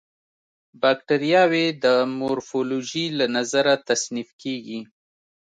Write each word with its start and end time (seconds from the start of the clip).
باکټریاوې 0.81 1.65
د 1.83 1.85
مورفولوژي 2.19 3.05
له 3.17 3.25
نظره 3.35 3.73
تصنیف 3.87 4.29
کیږي. 4.41 4.79